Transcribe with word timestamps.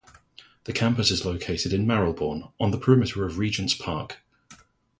The 0.63 0.73
campus 0.73 1.11
is 1.11 1.25
located 1.27 1.73
in 1.73 1.85
Marylebone, 1.85 2.51
on 2.59 2.71
the 2.71 2.79
perimeter 2.79 3.23
of 3.23 3.37
Regent's 3.37 3.75
Park. 3.75 4.23